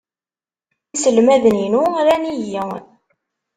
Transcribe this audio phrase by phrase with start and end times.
[0.95, 2.63] Iselmaden-inu ran-iyi.